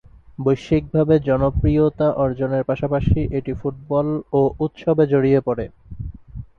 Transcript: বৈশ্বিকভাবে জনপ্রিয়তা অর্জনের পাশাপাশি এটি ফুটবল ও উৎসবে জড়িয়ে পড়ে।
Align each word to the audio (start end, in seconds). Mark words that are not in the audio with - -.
বৈশ্বিকভাবে 0.39 1.15
জনপ্রিয়তা 1.27 2.07
অর্জনের 2.23 2.63
পাশাপাশি 2.69 3.19
এটি 3.37 3.51
ফুটবল 3.61 4.07
ও 4.31 4.41
উৎসবে 4.59 5.03
জড়িয়ে 5.11 5.39
পড়ে। 5.47 5.65